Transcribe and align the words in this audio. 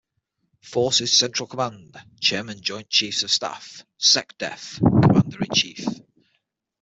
Forces 0.63 1.15
Central 1.15 1.45
Command, 1.45 1.95
Chairman 2.19 2.59
Joint 2.59 2.89
Chiefs 2.89 3.21
of 3.21 3.29
Staff, 3.29 3.85
SecDef, 3.99 4.79
Commander 4.81 5.37
in 5.43 5.53
Chief. 5.53 5.85